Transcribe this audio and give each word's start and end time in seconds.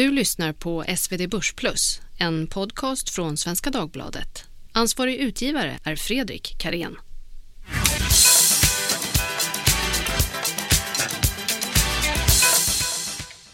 Du 0.00 0.10
lyssnar 0.10 0.52
på 0.52 0.84
SvD 0.96 1.28
Börsplus, 1.28 2.00
en 2.18 2.46
podcast 2.46 3.10
från 3.10 3.36
Svenska 3.36 3.70
Dagbladet. 3.70 4.44
Ansvarig 4.72 5.16
utgivare 5.16 5.78
är 5.84 5.96
Fredrik 5.96 6.56
Karén. 6.58 6.96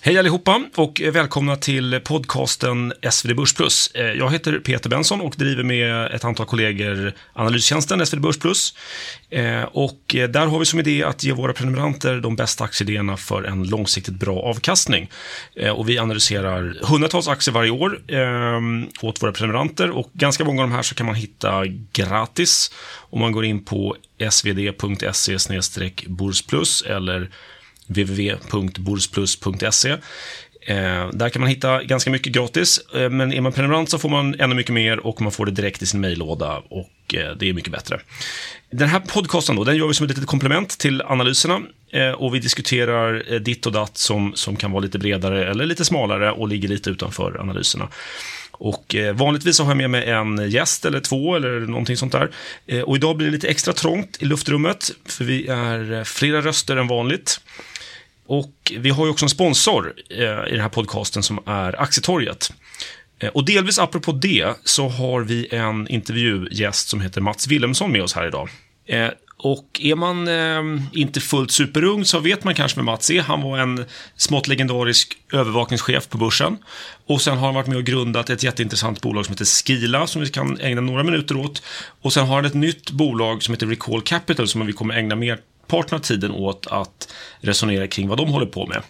Hej 0.06 0.18
allihopa 0.18 0.64
och 0.74 1.02
välkomna 1.12 1.56
till 1.56 2.00
podcasten 2.04 2.92
SvD 3.10 3.36
Börsplus. 3.36 3.90
Eh, 3.94 4.04
jag 4.04 4.32
heter 4.32 4.58
Peter 4.58 4.90
Benson 4.90 5.20
och 5.20 5.34
driver 5.36 5.62
med 5.62 6.06
ett 6.06 6.24
antal 6.24 6.46
kollegor 6.46 7.12
analystjänsten 7.32 8.06
SvD 8.06 8.20
Börsplus. 8.20 8.74
Eh, 9.30 9.62
och 9.62 10.14
eh, 10.14 10.28
där 10.28 10.46
har 10.46 10.58
vi 10.58 10.64
som 10.64 10.80
idé 10.80 11.04
att 11.04 11.24
ge 11.24 11.32
våra 11.32 11.52
prenumeranter 11.52 12.20
de 12.20 12.36
bästa 12.36 12.64
aktieidéerna 12.64 13.16
för 13.16 13.42
en 13.42 13.68
långsiktigt 13.68 14.14
bra 14.14 14.40
avkastning. 14.40 15.10
Och 15.74 15.88
vi 15.88 15.98
analyserar 15.98 16.76
hundratals 16.82 17.28
aktier 17.28 17.54
varje 17.54 17.70
år 17.70 18.00
åt 19.02 19.22
våra 19.22 19.32
prenumeranter 19.32 19.90
och 19.90 20.10
ganska 20.12 20.44
många 20.44 20.62
av 20.62 20.68
de 20.68 20.74
här 20.74 20.82
så 20.82 20.94
kan 20.94 21.06
man 21.06 21.14
hitta 21.14 21.66
gratis 21.92 22.72
om 23.10 23.20
man 23.20 23.32
går 23.32 23.44
in 23.44 23.64
på 23.64 23.96
svd.se 24.30 25.38
borsplus 26.06 26.82
eller 26.82 27.30
www.borsplus.se. 27.86 29.96
Eh, 30.68 31.10
där 31.12 31.28
kan 31.28 31.40
man 31.40 31.48
hitta 31.48 31.82
ganska 31.82 32.10
mycket 32.10 32.32
gratis, 32.32 32.80
eh, 32.94 33.10
men 33.10 33.32
är 33.32 33.40
man 33.40 33.52
prenumerant 33.52 33.90
så 33.90 33.98
får 33.98 34.08
man 34.08 34.40
ännu 34.40 34.54
mycket 34.54 34.74
mer 34.74 35.06
och 35.06 35.20
man 35.20 35.32
får 35.32 35.46
det 35.46 35.52
direkt 35.52 35.82
i 35.82 35.86
sin 35.86 36.00
mejllåda 36.00 36.62
och 36.68 37.14
eh, 37.14 37.36
det 37.36 37.48
är 37.48 37.52
mycket 37.52 37.72
bättre. 37.72 38.00
Den 38.70 38.88
här 38.88 39.00
podcasten 39.00 39.56
då, 39.56 39.64
den 39.64 39.76
gör 39.76 39.88
vi 39.88 39.94
som 39.94 40.04
ett 40.04 40.10
litet 40.10 40.26
komplement 40.26 40.78
till 40.78 41.02
analyserna 41.02 41.60
Eh, 41.90 42.10
och 42.10 42.34
vi 42.34 42.38
diskuterar 42.38 43.32
eh, 43.32 43.40
ditt 43.40 43.66
och 43.66 43.72
datt 43.72 43.98
som, 43.98 44.32
som 44.34 44.56
kan 44.56 44.72
vara 44.72 44.82
lite 44.82 44.98
bredare 44.98 45.50
eller 45.50 45.66
lite 45.66 45.84
smalare 45.84 46.32
och 46.32 46.48
ligger 46.48 46.68
lite 46.68 46.90
utanför 46.90 47.40
analyserna. 47.40 47.88
Och 48.50 48.94
eh, 48.94 49.14
vanligtvis 49.14 49.58
har 49.58 49.66
jag 49.66 49.76
med 49.76 49.90
mig 49.90 50.10
en 50.10 50.50
gäst 50.50 50.84
eller 50.84 51.00
två 51.00 51.36
eller 51.36 51.60
någonting 51.60 51.96
sånt 51.96 52.12
där. 52.12 52.30
Och 52.84 52.96
idag 52.96 53.16
blir 53.16 53.26
det 53.26 53.32
lite 53.32 53.48
extra 53.48 53.72
trångt 53.72 54.22
i 54.22 54.24
luftrummet, 54.24 54.90
för 55.04 55.24
vi 55.24 55.46
är 55.46 56.04
flera 56.04 56.40
röster 56.40 56.76
än 56.76 56.86
vanligt. 56.86 57.40
Och 58.26 58.72
vi 58.78 58.90
har 58.90 59.04
ju 59.04 59.10
också 59.10 59.24
en 59.24 59.28
sponsor 59.28 59.94
i 60.10 60.50
den 60.50 60.60
här 60.60 60.68
podcasten 60.68 61.22
som 61.22 61.38
är 61.46 61.80
Aktietorget. 61.80 62.52
Och 63.32 63.44
delvis 63.44 63.78
apropå 63.78 64.12
det 64.12 64.54
så 64.64 64.88
har 64.88 65.20
vi 65.20 65.48
en 65.50 65.88
intervjugäst 65.88 66.88
som 66.88 67.00
heter 67.00 67.20
Mats 67.20 67.48
Wilhelmsson 67.48 67.92
med 67.92 68.02
oss 68.02 68.14
här 68.14 68.26
idag. 68.26 68.48
Och 69.38 69.80
är 69.82 69.94
man 69.94 70.28
eh, 70.28 70.82
inte 70.92 71.20
fullt 71.20 71.50
superung 71.50 72.04
så 72.04 72.18
vet 72.18 72.44
man 72.44 72.54
kanske 72.54 72.78
med 72.78 72.84
Mats 72.84 73.10
är. 73.10 73.20
Han 73.20 73.42
var 73.42 73.58
en 73.58 73.84
smått 74.16 74.48
legendarisk 74.48 75.16
övervakningschef 75.32 76.08
på 76.08 76.18
börsen. 76.18 76.58
Och 77.06 77.22
sen 77.22 77.38
har 77.38 77.46
han 77.46 77.54
varit 77.54 77.66
med 77.66 77.76
och 77.76 77.84
grundat 77.84 78.30
ett 78.30 78.42
jätteintressant 78.42 79.00
bolag 79.00 79.24
som 79.26 79.32
heter 79.32 79.44
Skila 79.44 80.06
som 80.06 80.22
vi 80.22 80.28
kan 80.28 80.60
ägna 80.60 80.80
några 80.80 81.02
minuter 81.02 81.36
åt. 81.36 81.62
Och 82.02 82.12
sen 82.12 82.26
har 82.26 82.36
han 82.36 82.44
ett 82.44 82.54
nytt 82.54 82.90
bolag 82.90 83.42
som 83.42 83.54
heter 83.54 83.66
Recall 83.66 84.02
Capital 84.02 84.48
som 84.48 84.66
vi 84.66 84.72
kommer 84.72 84.94
ägna 84.94 85.14
mer 85.14 85.38
parten 85.66 85.98
av 85.98 86.02
tiden 86.02 86.30
åt 86.30 86.66
att 86.66 87.12
resonera 87.40 87.86
kring 87.86 88.08
vad 88.08 88.18
de 88.18 88.28
håller 88.28 88.46
på 88.46 88.66
med. 88.66 88.82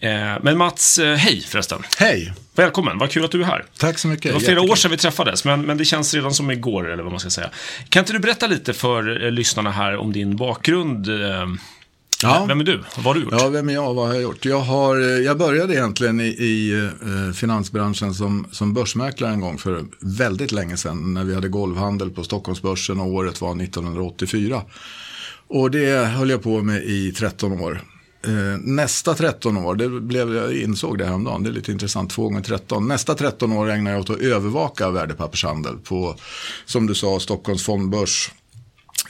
Eh, 0.00 0.38
Men 0.42 0.58
Mats, 0.58 0.98
eh, 0.98 1.16
hej 1.16 1.40
förresten. 1.40 1.82
Hej! 1.98 2.32
Välkommen, 2.54 2.98
vad 2.98 3.10
kul 3.10 3.24
att 3.24 3.30
du 3.30 3.40
är 3.42 3.46
här. 3.46 3.64
Tack 3.78 3.98
så 3.98 4.08
mycket. 4.08 4.22
Det 4.22 4.32
var 4.32 4.40
flera 4.40 4.52
Jättekul. 4.52 4.70
år 4.72 4.76
sedan 4.76 4.90
vi 4.90 4.96
träffades, 4.96 5.44
men, 5.44 5.62
men 5.62 5.76
det 5.78 5.84
känns 5.84 6.14
redan 6.14 6.34
som 6.34 6.50
igår, 6.50 6.90
eller 6.90 7.02
vad 7.02 7.12
man 7.12 7.20
ska 7.20 7.30
säga. 7.30 7.50
Kan 7.88 8.00
inte 8.00 8.12
du 8.12 8.18
berätta 8.18 8.46
lite 8.46 8.72
för 8.72 9.24
eh, 9.24 9.30
lyssnarna 9.30 9.70
här 9.70 9.96
om 9.96 10.12
din 10.12 10.36
bakgrund? 10.36 11.08
Eh, 11.08 11.46
Ja. 12.24 12.44
Vem 12.48 12.60
är 12.60 12.64
du? 12.64 12.80
Vad 12.96 13.04
har 13.04 13.14
du 13.14 13.20
gjort? 13.20 13.32
Ja, 13.38 13.48
vem 13.48 13.68
är 13.68 13.72
jag? 13.72 13.94
Vad 13.94 14.06
har 14.06 14.14
jag 14.14 14.22
gjort? 14.22 14.44
Jag, 14.44 14.60
har, 14.60 15.00
eh, 15.00 15.06
jag 15.06 15.38
började 15.38 15.74
egentligen 15.74 16.20
i, 16.20 16.24
i 16.24 16.90
finansbranschen 17.34 18.14
som, 18.14 18.46
som 18.52 18.74
börsmäklare 18.74 19.32
en 19.32 19.40
gång 19.40 19.58
för 19.58 19.84
väldigt 20.00 20.52
länge 20.52 20.76
sedan. 20.76 21.14
När 21.14 21.24
vi 21.24 21.34
hade 21.34 21.48
golvhandel 21.48 22.10
på 22.10 22.24
Stockholmsbörsen 22.24 23.00
och 23.00 23.06
året 23.06 23.40
var 23.40 23.62
1984. 23.62 24.62
Och 25.48 25.70
det 25.70 26.06
höll 26.06 26.30
jag 26.30 26.42
på 26.42 26.62
med 26.62 26.82
i 26.84 27.12
13 27.12 27.60
år. 27.60 27.80
Eh, 28.26 28.58
nästa 28.60 29.14
13 29.14 29.56
år, 29.56 29.74
det 29.74 29.88
blev, 29.88 30.34
jag 30.34 30.56
insåg 30.56 30.98
det 30.98 31.04
häromdagen, 31.04 31.42
det 31.42 31.50
är 31.50 31.52
lite 31.52 31.72
intressant, 31.72 32.10
2 32.10 32.22
gånger 32.22 32.40
13. 32.40 32.88
Nästa 32.88 33.14
13 33.14 33.52
år 33.52 33.70
ägnar 33.70 33.90
jag 33.90 34.00
åt 34.00 34.10
att 34.10 34.20
övervaka 34.20 34.90
värdepappershandel 34.90 35.76
på, 35.78 36.16
som 36.64 36.86
du 36.86 36.94
sa, 36.94 37.20
Stockholms 37.20 37.62
fondbörs. 37.62 38.32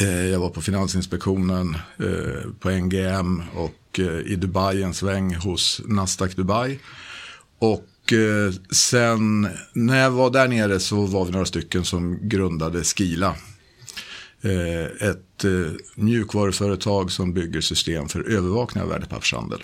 Eh, 0.00 0.26
Jag 0.26 0.40
var 0.40 0.48
på 0.48 0.60
Finansinspektionen, 0.62 1.76
eh, 1.98 2.50
på 2.60 2.70
NGM 2.70 3.42
och 3.54 3.98
eh, 4.00 4.32
i 4.32 4.36
Dubai 4.36 4.82
en 4.82 4.94
sväng 4.94 5.34
hos 5.34 5.80
Nasdaq 5.86 6.36
Dubai. 6.36 6.78
Och 7.58 8.12
eh, 8.12 8.52
sen 8.70 9.48
när 9.72 9.98
jag 10.00 10.10
var 10.10 10.30
där 10.30 10.48
nere 10.48 10.80
så 10.80 11.06
var 11.06 11.24
vi 11.24 11.30
några 11.32 11.46
stycken 11.46 11.84
som 11.84 12.28
grundade 12.28 12.84
Skila. 12.84 13.34
Eh, 14.44 15.08
ett 15.08 15.44
eh, 15.44 15.72
mjukvaruföretag 15.94 17.10
som 17.10 17.32
bygger 17.34 17.60
system 17.60 18.08
för 18.08 18.30
övervakning 18.30 18.82
av 18.82 18.88
värdepappershandel. 18.88 19.62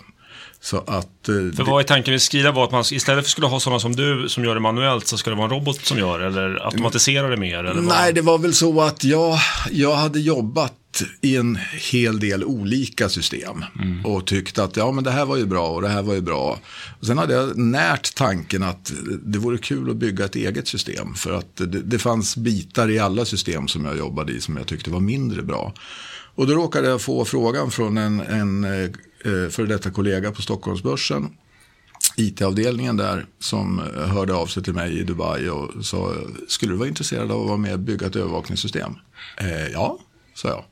Så 0.60 0.76
att... 0.78 1.28
eh, 1.28 1.34
För 1.56 1.64
vad 1.64 1.80
är 1.80 1.84
tanken 1.84 2.12
med 2.12 2.22
Skrida 2.22 2.52
var 2.52 2.64
att 2.64 2.72
man 2.72 2.84
istället 2.92 3.24
för 3.24 3.30
skulle 3.30 3.46
ha 3.46 3.60
sådana 3.60 3.80
som 3.80 3.96
du 3.96 4.28
som 4.28 4.44
gör 4.44 4.54
det 4.54 4.60
manuellt 4.60 5.06
så 5.06 5.18
ska 5.18 5.30
det 5.30 5.36
vara 5.36 5.44
en 5.44 5.50
robot 5.50 5.84
som 5.86 5.98
gör 5.98 6.20
eller 6.20 6.66
automatisera 6.66 7.28
det 7.28 7.36
mer? 7.36 7.58
Eller 7.58 7.74
vad? 7.74 7.84
Nej, 7.84 8.12
det 8.12 8.20
var 8.20 8.38
väl 8.38 8.54
så 8.54 8.80
att 8.80 9.04
jag, 9.04 9.38
jag 9.70 9.94
hade 9.96 10.20
jobbat 10.20 10.74
i 11.20 11.36
en 11.36 11.58
hel 11.92 12.20
del 12.20 12.44
olika 12.44 13.08
system. 13.08 13.64
Och 14.04 14.26
tyckt 14.26 14.58
att 14.58 14.76
ja, 14.76 14.92
men 14.92 15.04
det 15.04 15.10
här 15.10 15.24
var 15.24 15.36
ju 15.36 15.46
bra 15.46 15.68
och 15.68 15.82
det 15.82 15.88
här 15.88 16.02
var 16.02 16.14
ju 16.14 16.20
bra. 16.20 16.58
Och 17.00 17.06
sen 17.06 17.18
hade 17.18 17.34
jag 17.34 17.56
närt 17.56 18.14
tanken 18.14 18.62
att 18.62 18.92
det 19.24 19.38
vore 19.38 19.58
kul 19.58 19.90
att 19.90 19.96
bygga 19.96 20.24
ett 20.24 20.36
eget 20.36 20.68
system. 20.68 21.14
För 21.14 21.32
att 21.32 21.56
det, 21.56 21.66
det 21.66 21.98
fanns 21.98 22.36
bitar 22.36 22.90
i 22.90 22.98
alla 22.98 23.24
system 23.24 23.68
som 23.68 23.84
jag 23.84 23.98
jobbade 23.98 24.32
i 24.32 24.40
som 24.40 24.56
jag 24.56 24.66
tyckte 24.66 24.90
var 24.90 25.00
mindre 25.00 25.42
bra. 25.42 25.72
Och 26.34 26.46
då 26.46 26.54
råkade 26.54 26.88
jag 26.88 27.00
få 27.00 27.24
frågan 27.24 27.70
från 27.70 27.98
en, 27.98 28.20
en 28.20 28.64
eh, 29.24 29.50
före 29.50 29.66
detta 29.66 29.90
kollega 29.90 30.32
på 30.32 30.42
Stockholmsbörsen 30.42 31.30
IT-avdelningen 32.16 32.96
där 32.96 33.26
som 33.38 33.78
eh, 33.78 34.06
hörde 34.06 34.34
av 34.34 34.46
sig 34.46 34.62
till 34.62 34.74
mig 34.74 34.98
i 34.98 35.02
Dubai 35.02 35.48
och 35.48 35.84
sa, 35.84 36.14
skulle 36.48 36.72
du 36.72 36.76
vara 36.76 36.88
intresserad 36.88 37.30
av 37.30 37.40
att 37.40 37.48
vara 37.48 37.58
med 37.58 37.72
och 37.72 37.78
bygga 37.78 38.06
ett 38.06 38.16
övervakningssystem? 38.16 38.94
Eh, 39.36 39.68
ja, 39.72 39.98
sa 40.34 40.48
jag. 40.48 40.64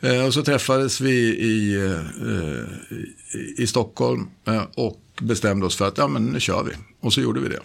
Eh, 0.00 0.26
och 0.26 0.34
så 0.34 0.42
träffades 0.42 1.00
vi 1.00 1.14
i, 1.28 1.74
eh, 1.74 2.00
i, 3.38 3.62
i 3.62 3.66
Stockholm 3.66 4.26
eh, 4.44 4.62
och 4.74 5.02
bestämde 5.20 5.66
oss 5.66 5.76
för 5.76 5.88
att 5.88 5.98
ja, 5.98 6.08
men 6.08 6.24
nu 6.24 6.40
kör 6.40 6.64
vi. 6.64 6.72
Och 7.00 7.12
så 7.12 7.20
gjorde 7.20 7.40
vi 7.40 7.48
det. 7.48 7.60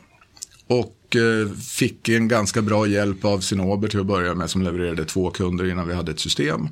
Och 0.68 1.16
eh, 1.16 1.50
fick 1.54 2.10
en 2.10 2.28
ganska 2.28 2.62
bra 2.62 2.88
hjälp 2.88 3.26
av 3.26 3.40
Cinnober 3.40 3.88
till 3.88 4.00
att 4.00 4.06
börja 4.06 4.36
med 4.36 4.50
som 4.50 4.62
levererade 4.62 5.06
två 5.06 5.32
kunder 5.32 5.66
innan 5.66 5.88
vi 5.88 5.94
hade 5.94 6.12
ett 6.12 6.20
system. 6.20 6.70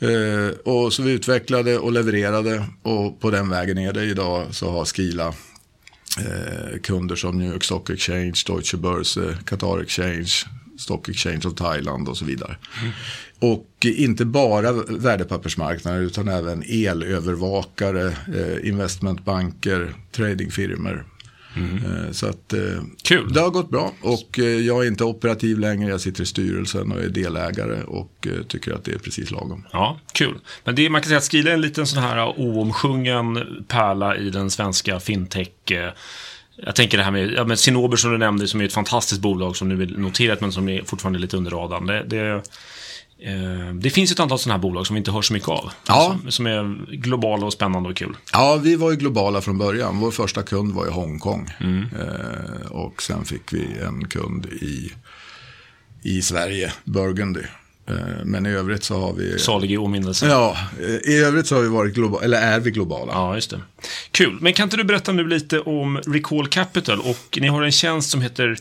Eh, 0.00 0.58
och 0.64 0.92
så 0.92 1.02
vi 1.02 1.12
utvecklade 1.12 1.78
och 1.78 1.92
levererade 1.92 2.64
och 2.82 3.20
på 3.20 3.30
den 3.30 3.48
vägen 3.48 3.78
är 3.78 3.92
det 3.92 4.04
idag 4.04 4.46
så 4.54 4.70
har 4.70 4.84
Skila 4.84 5.34
eh, 6.18 6.78
kunder 6.82 7.16
som 7.16 7.38
New 7.38 7.52
York 7.52 7.64
Stock 7.64 7.90
Exchange, 7.90 8.34
Deutsche 8.46 8.76
Börse, 8.76 9.38
Qatar 9.44 9.82
Exchange, 9.82 10.30
Stock 10.78 11.08
Exchange 11.08 11.40
of 11.44 11.54
Thailand 11.54 12.08
och 12.08 12.16
så 12.16 12.24
vidare. 12.24 12.56
Och 13.38 13.66
inte 13.82 14.24
bara 14.24 14.72
värdepappersmarknader 14.72 16.00
utan 16.00 16.28
även 16.28 16.62
elövervakare, 16.62 18.06
eh, 18.06 18.68
investmentbanker, 18.68 19.94
tradingfirmor. 20.12 21.06
Eh, 21.56 22.12
Så 22.12 22.26
att 22.26 22.52
eh, 22.52 22.60
Kul. 23.04 23.32
det 23.32 23.40
har 23.40 23.50
gått 23.50 23.70
bra 23.70 23.92
och 24.02 24.38
eh, 24.38 24.44
jag 24.44 24.84
är 24.84 24.88
inte 24.88 25.04
operativ 25.04 25.58
längre. 25.58 25.90
Jag 25.90 26.00
sitter 26.00 26.22
i 26.22 26.26
styrelsen 26.26 26.92
och 26.92 27.00
är 27.00 27.08
delägare 27.08 27.82
och 27.82 28.26
tycker 28.48 28.72
att 28.72 28.84
det 28.84 28.92
är 28.92 28.98
precis 28.98 29.30
lagom. 29.30 29.66
Ja, 29.72 30.00
kul. 30.12 30.38
Men 30.64 30.74
det, 30.74 30.90
man 30.90 31.00
kan 31.00 31.08
säga 31.08 31.18
att 31.18 31.24
Skrida 31.24 31.50
är 31.50 31.54
en 31.54 31.60
liten 31.60 31.86
sån 31.86 32.02
här 32.02 32.40
oomsjungen 32.40 33.38
pärla 33.68 34.16
i 34.16 34.30
den 34.30 34.50
svenska 34.50 35.00
fintech. 35.00 35.48
Jag 36.56 36.74
tänker 36.74 36.98
det 36.98 37.04
här 37.04 37.10
med, 37.10 37.32
ja, 37.32 37.44
med 37.44 37.58
Cinnober 37.58 37.96
som 37.96 38.10
du 38.12 38.18
nämnde, 38.18 38.48
som 38.48 38.60
är 38.60 38.64
ett 38.64 38.72
fantastiskt 38.72 39.20
bolag 39.20 39.56
som 39.56 39.68
nu 39.68 39.82
är 39.82 39.86
noterat 39.86 40.40
men 40.40 40.52
som 40.52 40.68
är 40.68 40.82
fortfarande 40.82 41.18
lite 41.18 41.36
under 41.36 41.50
radarn. 41.50 41.86
Det, 41.86 42.04
det, 42.06 42.42
det 43.80 43.90
finns 43.90 44.12
ett 44.12 44.20
antal 44.20 44.38
sådana 44.38 44.54
här 44.54 44.62
bolag 44.62 44.86
som 44.86 44.94
vi 44.94 44.98
inte 44.98 45.10
hör 45.10 45.22
så 45.22 45.32
mycket 45.32 45.48
av. 45.48 45.70
Ja. 45.86 46.18
Som, 46.22 46.30
som 46.30 46.46
är 46.46 46.86
globala 46.96 47.46
och 47.46 47.52
spännande 47.52 47.88
och 47.88 47.96
kul. 47.96 48.16
Ja, 48.32 48.60
vi 48.62 48.76
var 48.76 48.90
ju 48.90 48.96
globala 48.96 49.40
från 49.40 49.58
början. 49.58 49.98
Vår 49.98 50.10
första 50.10 50.42
kund 50.42 50.72
var 50.72 50.86
i 50.86 50.90
Hongkong. 50.90 51.50
Eh, 51.60 52.70
och 52.70 53.02
sen 53.02 53.24
fick 53.24 53.52
vi 53.52 53.66
en 53.86 54.08
kund 54.08 54.46
i, 54.46 54.92
i 56.02 56.22
Sverige, 56.22 56.72
Burgundy. 56.84 57.42
Eh, 57.88 58.24
men 58.24 58.46
i 58.46 58.50
övrigt 58.50 58.84
så 58.84 59.00
har 59.00 59.12
vi... 59.12 59.38
Salig 59.38 59.70
i 59.70 59.76
åminnelse. 59.76 60.26
Ja, 60.26 60.56
eh, 60.80 61.12
i 61.12 61.22
övrigt 61.24 61.46
så 61.46 61.54
har 61.54 61.62
vi 61.62 61.68
varit 61.68 61.94
globala, 61.94 62.24
eller 62.24 62.40
är 62.42 62.60
vi 62.60 62.70
globala. 62.70 63.12
Ja, 63.12 63.34
just 63.34 63.50
det. 63.50 63.60
Kul. 64.10 64.38
Men 64.40 64.52
kan 64.52 64.64
inte 64.64 64.76
du 64.76 64.84
berätta 64.84 65.12
nu 65.12 65.26
lite 65.26 65.60
om 65.60 65.96
Recall 65.96 66.48
Capital? 66.48 67.00
Och 67.00 67.38
ni 67.40 67.48
har 67.48 67.62
en 67.62 67.72
tjänst 67.72 68.10
som 68.10 68.22
heter 68.22 68.56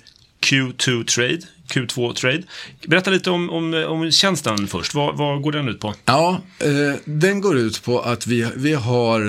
Q2 0.50 1.06
Trade. 1.06 1.40
Q2 1.74 2.13
Trade. 2.13 2.44
Berätta 2.88 3.12
lite 3.12 3.30
om, 3.30 3.50
om, 3.50 3.74
om 3.74 4.12
tjänsten 4.12 4.68
först. 4.68 4.94
Vad, 4.94 5.18
vad 5.18 5.42
går 5.42 5.51
den 5.51 5.69
ut 5.69 5.80
på? 5.80 5.96
Ja, 6.06 6.42
eh, 6.60 7.00
den 7.06 7.42
går 7.42 7.57
ut 7.57 7.84
på 7.84 8.00
att 8.00 8.28
vi, 8.28 8.48
vi 8.56 8.74
har 8.74 9.28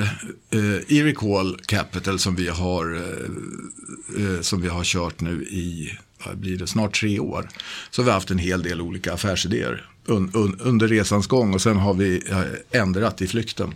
eh, 0.50 0.98
Erecall 0.98 1.58
Capital 1.66 2.18
som 2.18 2.36
vi 2.36 2.48
har, 2.48 2.94
eh, 2.94 4.34
eh, 4.34 4.40
som 4.40 4.60
vi 4.60 4.68
har 4.68 4.84
kört 4.84 5.20
nu 5.20 5.42
i 5.42 5.98
vad 6.26 6.38
blir 6.38 6.58
det, 6.58 6.66
snart 6.66 7.00
tre 7.00 7.18
år. 7.18 7.48
Så 7.90 8.02
vi 8.02 8.08
har 8.08 8.14
haft 8.14 8.30
en 8.30 8.38
hel 8.38 8.62
del 8.62 8.80
olika 8.80 9.12
affärsidéer 9.12 9.90
un, 10.10 10.30
un, 10.34 10.60
under 10.60 10.88
resans 10.88 11.26
gång 11.26 11.54
och 11.54 11.62
sen 11.62 11.76
har 11.76 11.94
vi 11.94 12.22
eh, 12.30 12.80
ändrat 12.80 13.22
i 13.22 13.26
flykten. 13.26 13.74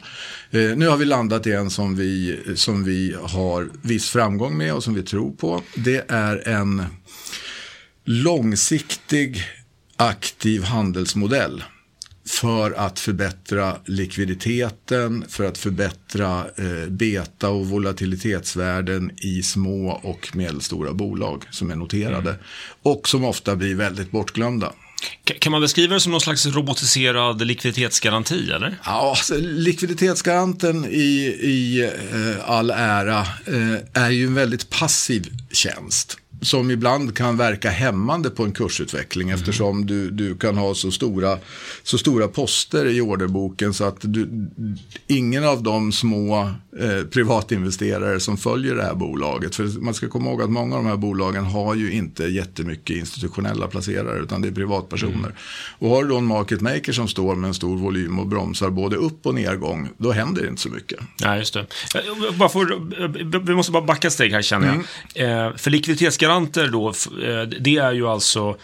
Eh, 0.50 0.61
nu 0.76 0.88
har 0.88 0.97
vi 0.97 1.05
landat 1.05 1.47
i 1.47 1.52
en 1.52 1.70
som 1.70 1.97
vi, 1.97 2.40
som 2.55 2.85
vi 2.85 3.17
har 3.23 3.69
viss 3.82 4.11
framgång 4.11 4.56
med 4.56 4.75
och 4.75 4.85
som 4.85 4.94
vi 4.94 5.02
tror 5.02 5.32
på. 5.32 5.62
Det 5.75 6.05
är 6.08 6.49
en 6.49 6.82
långsiktig 8.04 9.42
aktiv 9.96 10.62
handelsmodell 10.62 11.64
för 12.26 12.70
att 12.70 13.00
förbättra 13.00 13.76
likviditeten, 13.86 15.24
för 15.28 15.44
att 15.44 15.58
förbättra 15.58 16.46
eh, 16.56 16.88
beta 16.88 17.48
och 17.48 17.66
volatilitetsvärden 17.66 19.10
i 19.16 19.42
små 19.42 19.90
och 19.90 20.36
medelstora 20.36 20.92
bolag 20.92 21.44
som 21.50 21.70
är 21.70 21.76
noterade 21.76 22.30
mm. 22.30 22.42
och 22.82 23.08
som 23.08 23.24
ofta 23.24 23.56
blir 23.56 23.74
väldigt 23.74 24.10
bortglömda. 24.10 24.72
Kan 25.24 25.52
man 25.52 25.60
beskriva 25.60 25.94
det 25.94 26.00
som 26.00 26.12
någon 26.12 26.20
slags 26.20 26.46
robotiserad 26.46 27.46
likviditetsgaranti? 27.46 28.50
Eller? 28.50 28.78
Ja, 28.84 29.10
alltså, 29.10 29.34
likviditetsgaranten 29.38 30.84
i, 30.84 31.38
i 31.40 31.82
eh, 32.12 32.50
all 32.50 32.70
ära 32.70 33.20
eh, 33.46 34.02
är 34.02 34.10
ju 34.10 34.26
en 34.26 34.34
väldigt 34.34 34.70
passiv 34.70 35.32
tjänst 35.52 36.18
som 36.44 36.70
ibland 36.70 37.17
kan 37.17 37.37
verka 37.37 37.70
hämmande 37.70 38.31
på 38.31 38.44
en 38.44 38.52
kursutveckling 38.52 39.29
mm. 39.29 39.41
eftersom 39.41 39.87
du, 39.87 40.11
du 40.11 40.37
kan 40.37 40.56
ha 40.56 40.75
så 40.75 40.91
stora, 40.91 41.38
så 41.82 41.99
stora 41.99 42.29
poster 42.29 42.87
i 42.87 43.00
orderboken 43.00 43.75
så 43.75 43.85
att 43.85 43.96
du, 44.00 44.49
ingen 45.06 45.44
av 45.44 45.62
de 45.62 45.93
små 45.93 46.50
eh, 46.81 47.05
privatinvesterare 47.11 48.20
som 48.20 48.37
följer 48.37 48.75
det 48.75 48.82
här 48.82 48.94
bolaget, 48.94 49.55
för 49.55 49.81
man 49.81 49.94
ska 49.94 50.08
komma 50.08 50.31
ihåg 50.31 50.43
att 50.43 50.50
många 50.50 50.76
av 50.76 50.82
de 50.82 50.88
här 50.88 50.96
bolagen 50.96 51.44
har 51.44 51.75
ju 51.75 51.93
inte 51.93 52.25
jättemycket 52.25 52.97
institutionella 52.97 53.67
placerare 53.67 54.19
utan 54.19 54.43
det 54.43 54.49
är 54.49 54.52
privatpersoner. 54.52 55.14
Mm. 55.14 55.32
Och 55.79 55.90
har 55.90 56.02
du 56.02 56.08
då 56.08 56.17
en 56.19 56.25
market 56.25 56.61
maker 56.61 56.93
som 56.93 57.08
står 57.08 57.35
med 57.35 57.49
en 57.49 57.55
stor 57.55 57.76
volym 57.76 58.19
och 58.19 58.26
bromsar 58.26 58.70
både 58.70 58.97
upp 58.97 59.26
och 59.26 59.35
nedgång, 59.35 59.88
då 59.99 60.12
händer 60.12 60.43
det 60.43 60.49
inte 60.49 60.62
så 60.62 60.69
mycket. 60.69 60.99
Nej, 61.20 61.38
just 61.38 61.55
det. 61.55 61.67
Bara 62.38 62.49
för, 62.49 63.38
vi 63.47 63.55
måste 63.55 63.73
bara 63.73 63.85
backa 63.85 64.06
ett 64.06 64.12
steg 64.12 64.32
här 64.32 64.43
känner 64.43 64.67
jag. 64.67 64.75
Mm. 65.25 65.49
Eh, 65.49 65.56
för 65.56 65.70
likviditetsgaranti 65.70 66.33
garanter 66.34 66.69
då, 66.69 66.88
eh, 66.88 67.42
det 67.42 67.76
är 67.76 67.92
ju 67.92 68.08
alltså 68.08 68.56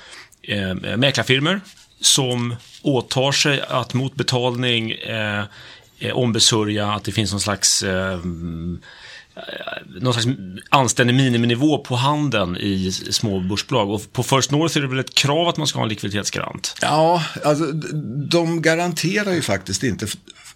eh, 0.43 0.97
mäklarfirmor 0.97 1.61
som 2.01 2.57
åtar 2.83 3.33
sig 3.33 3.61
att 3.69 3.95
mot 3.95 4.15
betalning 4.15 4.91
eh, 4.91 5.45
eh 5.99 6.13
ombesörja 6.13 6.93
att 6.93 7.05
det 7.05 7.13
finns 7.13 7.31
någon 7.31 7.41
slags 7.41 7.83
eh, 7.83 8.13
eh, 8.13 8.21
någon 10.01 10.15
slags 10.15 10.39
anständig 10.71 11.15
miniminivå 11.15 11.79
på 11.79 11.97
handeln 11.97 12.57
i 12.57 12.93
små 12.93 13.41
börsbolag. 13.41 13.91
Och 13.91 14.13
på 14.13 14.23
First 14.23 14.51
North 14.51 14.77
är 14.77 14.81
det 14.81 14.89
väl 14.89 14.99
ett 14.99 15.15
krav 15.15 15.49
att 15.49 15.57
man 15.57 15.67
ska 15.67 15.79
ha 15.79 15.85
en 15.85 15.89
likviditetsgarant? 15.89 16.75
Ja, 16.83 17.25
alltså 17.45 17.65
de 18.31 18.63
garanterar 18.63 19.33
ju 19.33 19.43
faktiskt 19.43 19.83
inte 19.83 20.07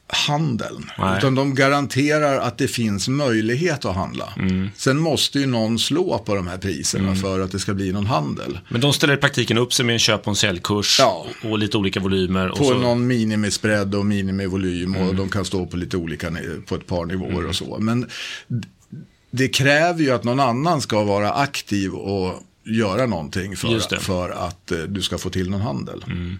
handeln. 0.06 0.90
Nej. 0.98 1.18
Utan 1.18 1.34
de 1.34 1.54
garanterar 1.54 2.38
att 2.40 2.58
det 2.58 2.68
finns 2.68 3.08
möjlighet 3.08 3.84
att 3.84 3.94
handla. 3.94 4.32
Mm. 4.36 4.70
Sen 4.76 4.98
måste 4.98 5.38
ju 5.38 5.46
någon 5.46 5.78
slå 5.78 6.18
på 6.18 6.34
de 6.34 6.46
här 6.46 6.58
priserna 6.58 7.04
mm. 7.04 7.16
för 7.16 7.40
att 7.40 7.52
det 7.52 7.58
ska 7.58 7.74
bli 7.74 7.92
någon 7.92 8.06
handel. 8.06 8.58
Men 8.68 8.80
de 8.80 8.92
ställer 8.92 9.14
i 9.14 9.16
praktiken 9.16 9.58
upp 9.58 9.72
sig 9.72 9.86
med 9.86 9.92
en 9.92 9.98
köp 9.98 10.20
och 10.20 10.28
en 10.28 10.36
säljkurs 10.36 10.96
ja. 10.98 11.26
och 11.42 11.58
lite 11.58 11.76
olika 11.76 12.00
volymer. 12.00 12.48
På 12.48 12.64
så... 12.64 12.78
någon 12.78 13.06
minimispread 13.06 13.94
och 13.94 14.06
minimivolym 14.06 14.94
mm. 14.94 15.08
och 15.08 15.14
de 15.14 15.28
kan 15.28 15.44
stå 15.44 15.66
på 15.66 15.76
lite 15.76 15.96
olika, 15.96 16.32
på 16.66 16.74
ett 16.74 16.86
par 16.86 17.06
nivåer 17.06 17.32
mm. 17.32 17.48
och 17.48 17.56
så. 17.56 17.78
Men 17.78 18.10
det 19.30 19.48
kräver 19.48 20.00
ju 20.00 20.10
att 20.10 20.24
någon 20.24 20.40
annan 20.40 20.80
ska 20.80 21.04
vara 21.04 21.32
aktiv 21.32 21.94
och 21.94 22.42
göra 22.64 23.06
någonting 23.06 23.56
för, 23.56 23.98
för 23.98 24.30
att 24.30 24.72
eh, 24.72 24.78
du 24.78 25.02
ska 25.02 25.18
få 25.18 25.30
till 25.30 25.50
någon 25.50 25.60
handel. 25.60 26.04
Mm. 26.06 26.38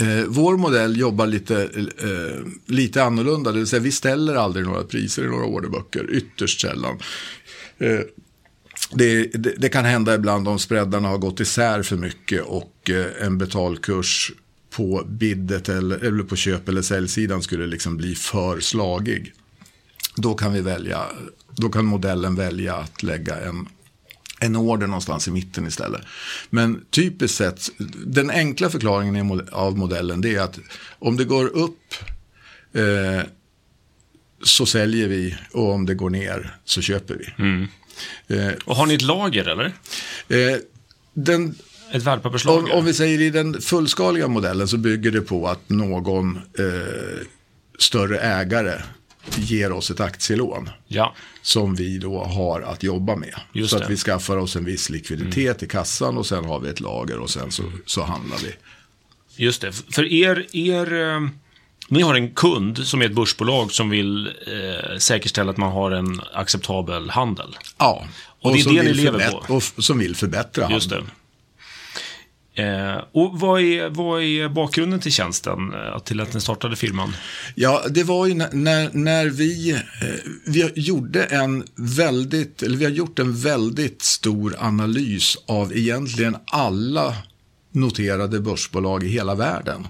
Eh, 0.00 0.24
vår 0.28 0.56
modell 0.56 0.96
jobbar 0.96 1.26
lite, 1.26 1.62
eh, 1.98 2.46
lite 2.66 3.02
annorlunda, 3.02 3.52
det 3.52 3.58
vill 3.58 3.66
säga 3.66 3.80
vi 3.80 3.92
ställer 3.92 4.34
aldrig 4.34 4.66
några 4.66 4.84
priser 4.84 5.24
i 5.24 5.26
några 5.26 5.44
orderböcker, 5.44 6.10
ytterst 6.10 6.60
sällan. 6.60 6.98
Eh, 7.78 8.00
det, 8.92 9.22
det, 9.24 9.54
det, 9.58 9.68
kan 9.68 9.84
hända 9.84 10.14
ibland 10.14 10.48
om 10.48 10.58
spreadarna 10.58 11.08
har 11.08 11.18
gått 11.18 11.40
isär 11.40 11.82
för 11.82 11.96
mycket 11.96 12.42
och 12.42 12.90
eh, 12.90 13.26
en 13.26 13.38
betalkurs 13.38 14.32
på 14.70 15.04
biddet 15.06 15.68
eller, 15.68 16.04
eller 16.04 16.24
på 16.24 16.36
köp 16.36 16.68
eller 16.68 16.82
säljsidan 16.82 17.42
skulle 17.42 17.66
liksom 17.66 17.96
bli 17.96 18.14
för 18.14 18.60
slagig. 18.60 19.32
Då 20.16 20.34
kan 20.34 20.52
vi 20.52 20.60
välja, 20.60 21.02
då 21.56 21.68
kan 21.68 21.84
modellen 21.84 22.34
välja 22.34 22.74
att 22.74 23.02
lägga 23.02 23.40
en 23.40 23.68
en 24.40 24.56
order 24.56 24.86
någonstans 24.86 25.28
i 25.28 25.30
mitten 25.30 25.66
istället. 25.66 26.02
Men 26.50 26.84
typiskt 26.90 27.36
sett, 27.36 27.70
den 28.06 28.30
enkla 28.30 28.70
förklaringen 28.70 29.48
av 29.52 29.78
modellen 29.78 30.20
det 30.20 30.34
är 30.34 30.40
att 30.40 30.58
om 30.98 31.16
det 31.16 31.24
går 31.24 31.46
upp 31.46 31.94
eh, 32.72 33.26
så 34.42 34.66
säljer 34.66 35.08
vi 35.08 35.36
och 35.52 35.72
om 35.72 35.86
det 35.86 35.94
går 35.94 36.10
ner 36.10 36.56
så 36.64 36.82
köper 36.82 37.14
vi. 37.14 37.44
Mm. 37.44 37.68
Eh, 38.26 38.52
och 38.64 38.76
har 38.76 38.86
ni 38.86 38.94
ett 38.94 39.02
lager 39.02 39.48
eller? 39.48 39.72
Eh, 40.28 40.58
den, 41.14 41.54
ett 41.92 42.02
värdepapperslager? 42.02 42.72
Om, 42.72 42.78
om, 42.78 42.84
vi 42.84 42.94
säger 42.94 43.20
i 43.20 43.30
den 43.30 43.60
fullskaliga 43.60 44.28
modellen 44.28 44.68
så 44.68 44.76
bygger 44.76 45.10
det 45.10 45.20
på 45.20 45.48
att 45.48 45.68
någon 45.68 46.36
eh, 46.36 47.26
större 47.78 48.18
ägare 48.18 48.82
ger 49.36 49.72
oss 49.72 49.90
ett 49.90 50.00
aktielån. 50.00 50.70
Ja. 50.86 51.14
Som 51.42 51.74
vi 51.74 51.98
då 51.98 52.24
har 52.24 52.60
att 52.60 52.82
jobba 52.82 53.16
med. 53.16 53.34
Just 53.52 53.70
så 53.70 53.78
det. 53.78 53.84
att 53.84 53.90
vi 53.90 53.96
skaffar 53.96 54.36
oss 54.36 54.56
en 54.56 54.64
viss 54.64 54.90
likviditet 54.90 55.62
mm. 55.62 55.64
i 55.64 55.66
kassan 55.66 56.18
och 56.18 56.26
sen 56.26 56.44
har 56.44 56.60
vi 56.60 56.68
ett 56.68 56.80
lager 56.80 57.18
och 57.18 57.30
sen 57.30 57.50
så, 57.50 57.62
så 57.86 58.02
handlar 58.02 58.38
vi. 58.38 58.54
Just 59.44 59.60
det. 59.60 59.72
För 59.72 60.04
er, 60.04 60.46
er 60.56 60.92
eh, 60.92 61.28
ni 61.88 62.02
har 62.02 62.14
en 62.14 62.30
kund 62.30 62.78
som 62.78 63.02
är 63.02 63.06
ett 63.06 63.14
börsbolag 63.14 63.72
som 63.72 63.90
vill 63.90 64.26
eh, 64.26 64.98
säkerställa 64.98 65.50
att 65.50 65.56
man 65.56 65.72
har 65.72 65.90
en 65.90 66.20
acceptabel 66.32 67.10
handel. 67.10 67.56
Ja. 67.78 68.04
Och, 68.40 68.50
och 68.50 68.56
det 68.56 68.60
är 68.60 68.74
det 68.74 68.82
ni 68.82 68.94
lever 68.94 69.30
på. 69.30 69.54
Och 69.54 69.62
som 69.62 69.98
vill 69.98 70.16
förbättra 70.16 70.64
handeln. 70.64 70.74
Just 70.74 70.90
det. 70.90 71.02
Eh, 72.58 73.04
och 73.12 73.40
vad 73.40 73.60
är, 73.60 73.88
vad 73.88 74.22
är 74.22 74.48
bakgrunden 74.48 75.00
till 75.00 75.12
tjänsten, 75.12 75.74
eh, 75.74 75.98
till 75.98 76.20
att 76.20 76.34
ni 76.34 76.40
startade 76.40 76.76
firman? 76.76 77.12
Ja, 77.54 77.82
det 77.90 78.04
var 78.04 78.26
ju 78.26 78.34
när, 78.34 78.90
när 78.92 79.26
vi, 79.26 79.70
eh, 79.70 79.78
vi 80.46 80.72
gjorde 80.74 81.24
en 81.24 81.64
väldigt, 81.74 82.62
eller 82.62 82.76
vi 82.76 82.84
har 82.84 82.92
gjort 82.92 83.18
en 83.18 83.36
väldigt 83.36 84.02
stor 84.02 84.54
analys 84.58 85.36
av 85.46 85.76
egentligen 85.76 86.36
alla 86.46 87.14
noterade 87.72 88.40
börsbolag 88.40 89.04
i 89.04 89.08
hela 89.08 89.34
världen 89.34 89.86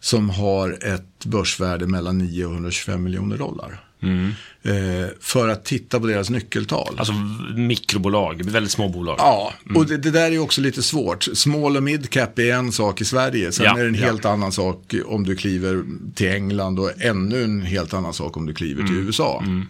som 0.00 0.30
har 0.30 0.78
ett 0.84 1.24
börsvärde 1.24 1.86
mellan 1.86 2.18
9 2.18 2.46
och 2.46 2.52
125 2.52 3.02
miljoner 3.02 3.38
dollar. 3.38 3.85
Mm. 4.02 4.32
Eh, 4.62 5.08
för 5.20 5.48
att 5.48 5.64
titta 5.64 6.00
på 6.00 6.06
deras 6.06 6.30
nyckeltal. 6.30 6.94
Alltså 6.98 7.12
mikrobolag, 7.56 8.44
väldigt 8.44 8.72
små 8.72 8.88
bolag. 8.88 9.16
Ja, 9.18 9.52
mm. 9.64 9.76
och 9.76 9.86
det, 9.86 9.96
det, 9.96 10.10
där 10.10 10.32
är 10.32 10.38
också 10.38 10.60
lite 10.60 10.82
svårt. 10.82 11.22
Small 11.22 11.76
och 11.76 11.82
midcap 11.82 12.38
är 12.38 12.54
en 12.54 12.72
sak 12.72 13.00
i 13.00 13.04
Sverige. 13.04 13.52
Sen 13.52 13.66
ja, 13.66 13.78
är 13.78 13.82
det 13.82 13.88
en 13.88 13.94
helt 13.94 14.24
ja. 14.24 14.30
annan 14.30 14.52
sak 14.52 14.94
om 15.06 15.24
du 15.24 15.36
kliver 15.36 15.84
till 16.14 16.28
England 16.28 16.78
och 16.78 17.02
ännu 17.02 17.44
en 17.44 17.62
helt 17.62 17.94
annan 17.94 18.12
sak 18.12 18.36
om 18.36 18.46
du 18.46 18.54
kliver 18.54 18.82
till 18.82 18.94
mm. 18.94 19.06
USA. 19.06 19.42
Mm. 19.46 19.66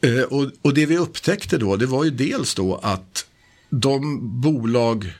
Eh, 0.00 0.24
och, 0.24 0.50
och 0.62 0.74
det 0.74 0.86
vi 0.86 0.98
upptäckte 0.98 1.58
då, 1.58 1.76
det 1.76 1.86
var 1.86 2.04
ju 2.04 2.10
dels 2.10 2.54
då 2.54 2.80
att 2.82 3.26
de 3.70 4.20
bolag 4.40 5.12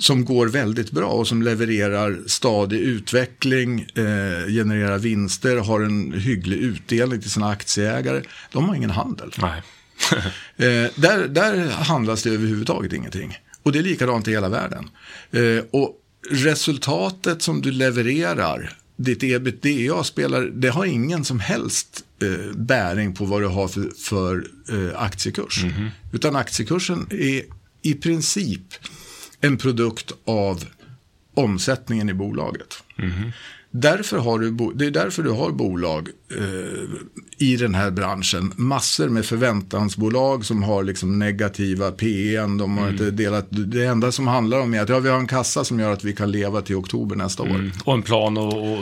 som 0.00 0.24
går 0.24 0.46
väldigt 0.46 0.90
bra 0.90 1.08
och 1.08 1.28
som 1.28 1.42
levererar 1.42 2.18
stadig 2.26 2.78
utveckling, 2.80 3.80
eh, 3.80 4.46
genererar 4.48 4.98
vinster, 4.98 5.56
har 5.56 5.80
en 5.80 6.12
hygglig 6.12 6.56
utdelning 6.56 7.20
till 7.20 7.30
sina 7.30 7.48
aktieägare. 7.48 8.22
De 8.52 8.68
har 8.68 8.74
ingen 8.74 8.90
handel. 8.90 9.32
Nej. 9.38 9.62
eh, 10.56 10.90
där, 10.94 11.28
där 11.28 11.68
handlas 11.68 12.22
det 12.22 12.30
överhuvudtaget 12.30 12.92
ingenting. 12.92 13.38
Och 13.62 13.72
det 13.72 13.78
är 13.78 13.82
likadant 13.82 14.28
i 14.28 14.30
hela 14.30 14.48
världen. 14.48 14.90
Eh, 15.30 15.64
och 15.70 15.96
resultatet 16.30 17.42
som 17.42 17.62
du 17.62 17.70
levererar, 17.70 18.72
ditt 18.96 19.22
ebitda 19.22 20.04
spelar, 20.04 20.42
det 20.42 20.68
har 20.68 20.84
ingen 20.84 21.24
som 21.24 21.40
helst 21.40 22.04
eh, 22.22 22.56
bäring 22.56 23.14
på 23.14 23.24
vad 23.24 23.42
du 23.42 23.46
har 23.46 23.68
för, 23.68 23.90
för 23.98 24.46
eh, 24.68 25.02
aktiekurs. 25.02 25.62
Mm 25.62 25.74
-hmm. 25.74 25.90
Utan 26.12 26.36
aktiekursen 26.36 27.06
är 27.10 27.42
i 27.82 27.94
princip 27.94 28.74
en 29.40 29.58
produkt 29.58 30.12
av 30.24 30.64
omsättningen 31.34 32.10
i 32.10 32.14
bolaget. 32.14 32.82
Mm. 32.98 33.32
Därför 33.70 34.18
har 34.18 34.38
du, 34.38 34.50
det 34.74 34.86
är 34.86 34.90
därför 34.90 35.22
du 35.22 35.30
har 35.30 35.50
bolag 35.50 36.08
i 37.40 37.56
den 37.56 37.74
här 37.74 37.90
branschen. 37.90 38.52
Massor 38.56 39.08
med 39.08 39.26
förväntansbolag 39.26 40.46
som 40.46 40.62
har 40.62 40.82
liksom 40.84 41.18
negativa 41.18 41.90
PN. 41.90 42.58
De 42.58 42.78
har 42.78 42.88
inte 42.88 43.10
delat, 43.10 43.46
det 43.50 43.84
enda 43.84 44.12
som 44.12 44.26
handlar 44.26 44.60
om 44.60 44.74
är 44.74 44.80
att 44.80 44.88
ja, 44.88 44.98
vi 44.98 45.08
har 45.08 45.18
en 45.18 45.26
kassa 45.26 45.64
som 45.64 45.80
gör 45.80 45.92
att 45.92 46.04
vi 46.04 46.12
kan 46.12 46.30
leva 46.30 46.62
till 46.62 46.76
oktober 46.76 47.16
nästa 47.16 47.42
år. 47.42 47.70
Och 47.84 47.94
en 47.94 48.02
plan 48.02 48.38
och... 48.38 48.72
och 48.72 48.78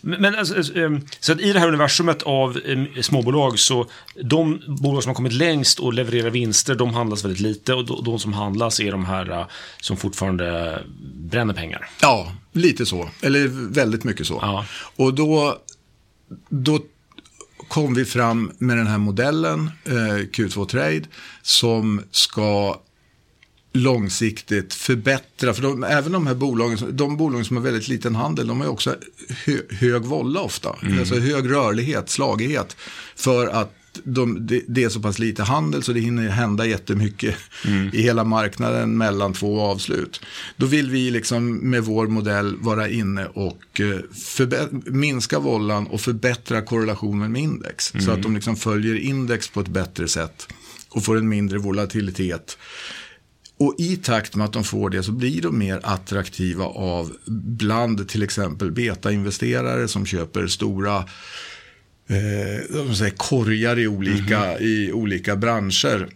men 0.00 0.34
alltså, 0.38 0.78
eh, 0.78 0.90
så 1.20 1.32
att 1.32 1.40
i 1.40 1.52
det 1.52 1.60
här 1.60 1.68
universumet 1.68 2.22
av 2.22 2.58
eh, 2.66 3.00
småbolag 3.00 3.58
så 3.58 3.86
de 4.24 4.60
bolag 4.66 5.02
som 5.02 5.10
har 5.10 5.14
kommit 5.14 5.32
längst 5.32 5.78
och 5.78 5.92
levererar 5.92 6.30
vinster, 6.30 6.74
de 6.74 6.94
handlas 6.94 7.24
väldigt 7.24 7.40
lite 7.40 7.74
och 7.74 8.04
de- 8.04 8.18
som 8.18 8.32
handlas 8.32 8.80
är 8.80 8.92
de 8.92 9.04
här 9.04 9.30
eh, 9.30 9.46
som 9.80 9.96
fortfarande 9.96 10.78
bränner 11.14 11.54
pengar. 11.54 11.88
Ja, 12.00 12.32
lite 12.52 12.86
så. 12.86 13.08
Eller 13.20 13.48
väldigt 13.72 14.04
mycket 14.04 14.26
så. 14.26 14.38
Ja. 14.42 14.66
Och 14.96 15.14
då, 15.14 15.58
då 16.48 16.80
kom 17.72 17.94
vi 17.94 18.04
fram 18.04 18.52
med 18.58 18.76
den 18.76 18.86
här 18.86 18.98
modellen, 18.98 19.70
eh, 19.84 19.92
Q2 20.32 20.66
Trade, 20.66 21.02
som 21.42 22.02
ska 22.10 22.80
långsiktigt 23.72 24.74
förbättra, 24.74 25.54
för 25.54 25.62
de, 25.62 25.84
även 25.84 26.12
de 26.12 26.26
här 26.26 26.34
bolagen, 26.34 26.96
de 26.96 27.16
bolagen 27.16 27.44
som 27.44 27.56
har 27.56 27.64
väldigt 27.64 27.88
liten 27.88 28.14
handel, 28.14 28.46
de 28.46 28.60
har 28.60 28.66
ju 28.66 28.72
också 28.72 28.96
hö, 29.46 29.56
hög 29.70 30.02
volla 30.02 30.40
ofta, 30.40 30.76
alltså 30.98 31.18
hög 31.18 31.50
rörlighet, 31.50 32.10
slagighet, 32.10 32.76
för 33.16 33.46
att 33.46 33.74
de, 34.04 34.46
det, 34.46 34.62
det 34.68 34.84
är 34.84 34.88
så 34.88 35.00
pass 35.00 35.18
lite 35.18 35.42
handel 35.42 35.82
så 35.82 35.92
det 35.92 36.00
hinner 36.00 36.28
hända 36.28 36.66
jättemycket 36.66 37.34
i 37.92 38.02
hela 38.02 38.24
marknaden 38.24 38.98
mellan 38.98 39.32
två 39.32 39.60
avslut. 39.60 40.20
Då 40.56 40.66
vill 40.66 40.90
vi 40.90 41.10
liksom 41.10 41.70
med 41.70 41.84
vår 41.84 42.06
modell 42.06 42.56
vara 42.56 42.88
inne 42.88 43.26
och 43.26 43.80
eh, 43.80 44.66
minska 44.84 45.38
vollan 45.38 45.86
och 45.86 46.00
förbättra 46.00 46.62
korrelationen 46.62 47.32
med 47.32 47.42
index. 47.42 47.92
Så 48.00 48.10
att 48.10 48.22
de 48.22 48.34
liksom 48.34 48.56
följer 48.56 48.94
index 48.94 49.48
på 49.48 49.60
ett 49.60 49.68
bättre 49.68 50.08
sätt 50.08 50.48
och 50.88 51.04
får 51.04 51.16
en 51.16 51.28
mindre 51.28 51.58
volatilitet. 51.58 52.58
Och 53.58 53.74
i 53.78 53.96
takt 53.96 54.36
med 54.36 54.44
att 54.44 54.52
de 54.52 54.64
får 54.64 54.90
det 54.90 55.02
så 55.02 55.12
blir 55.12 55.42
de 55.42 55.58
mer 55.58 55.80
attraktiva 55.82 56.64
av 56.64 57.12
bland 57.26 58.08
till 58.08 58.22
exempel 58.22 58.70
betainvesterare 58.70 59.88
som 59.88 60.06
köper 60.06 60.46
stora 60.46 61.04
eh, 62.12 62.92
säga, 62.92 63.12
korgar 63.16 63.78
i 63.78 63.88
olika, 63.88 64.58
i 64.58 64.92
olika 64.92 65.36
branscher. 65.36 66.08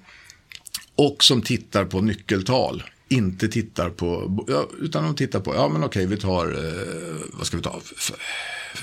Och 0.94 1.24
som 1.24 1.42
tittar 1.42 1.84
på 1.84 2.00
nyckeltal. 2.00 2.82
Inte 3.08 3.48
tittar 3.48 3.90
på, 3.90 4.66
utan 4.80 5.04
de 5.04 5.14
tittar 5.14 5.40
på, 5.40 5.54
ja 5.54 5.68
men 5.68 5.84
okej 5.84 6.06
vi 6.06 6.16
tar, 6.16 6.46
eh, 6.46 7.16
vad 7.32 7.46
ska 7.46 7.56
vi 7.56 7.62
ta, 7.62 7.80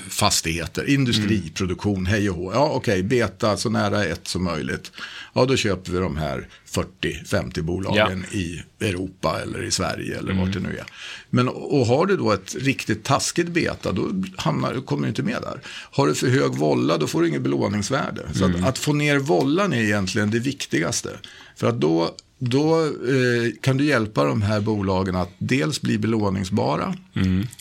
fastigheter, 0.08 0.90
industriproduktion, 0.90 2.06
hej 2.06 2.30
och 2.30 2.36
hå. 2.36 2.52
Ja 2.52 2.70
okej, 2.74 3.02
beta 3.02 3.56
så 3.56 3.70
nära 3.70 4.04
ett 4.04 4.28
som 4.28 4.44
möjligt. 4.44 4.92
Ja 5.32 5.44
då 5.44 5.56
köper 5.56 5.92
vi 5.92 5.98
de 5.98 6.16
här 6.16 6.48
40-50 6.70 7.62
bolagen 7.62 8.24
i 8.32 8.62
Europa 8.80 9.40
eller 9.42 9.62
i 9.62 9.70
Sverige 9.70 10.18
eller 10.18 10.32
vart 10.34 10.52
det 10.52 10.60
nu 10.60 10.76
är. 10.78 10.84
Men 11.30 11.48
och 11.48 11.86
har 11.86 12.06
du 12.06 12.16
då 12.16 12.32
ett 12.32 12.54
riktigt 12.54 13.04
taskigt 13.04 13.48
beta, 13.48 13.92
då 13.92 14.10
hamnar, 14.36 14.86
kommer 14.86 15.02
du 15.02 15.08
inte 15.08 15.22
med 15.22 15.42
där. 15.42 15.60
Har 15.90 16.06
du 16.06 16.14
för 16.14 16.28
hög 16.28 16.52
volla, 16.52 16.96
då 16.96 17.06
får 17.06 17.22
du 17.22 17.28
inget 17.28 17.42
belåningsvärde. 17.42 18.22
Så 18.34 18.44
att, 18.44 18.64
att 18.64 18.78
få 18.78 18.92
ner 18.92 19.18
vollan 19.18 19.72
är 19.72 19.82
egentligen 19.82 20.30
det 20.30 20.38
viktigaste. 20.38 21.10
För 21.56 21.66
att 21.66 21.80
då, 21.80 22.14
då 22.38 22.84
eh, 22.84 23.52
kan 23.60 23.76
du 23.76 23.84
hjälpa 23.84 24.24
de 24.24 24.42
här 24.42 24.60
bolagen 24.60 25.16
att 25.16 25.30
dels 25.38 25.80
bli 25.82 25.98
belåningsbara, 25.98 26.94